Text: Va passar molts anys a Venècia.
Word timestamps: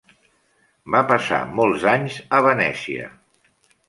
Va 0.95 1.01
passar 1.11 1.41
molts 1.59 1.85
anys 1.91 2.15
a 2.39 2.39
Venècia. 2.47 3.07